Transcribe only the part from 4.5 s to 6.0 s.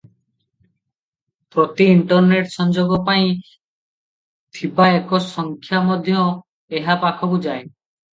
ଥିବା ଏକ ସଂଖ୍ୟା